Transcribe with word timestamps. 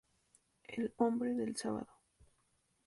El 0.63 0.95
hombre 0.97 1.35
del 1.35 1.55
sábado 1.55 1.93